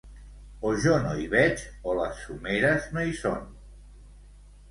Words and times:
O 0.67 0.69
jo 0.85 0.95
no 1.01 1.09
hi 1.23 1.25
veig, 1.33 1.61
o 1.91 1.93
les 1.99 2.23
someres 2.29 2.87
no 2.95 3.03
hi 3.09 3.13
són. 3.19 3.45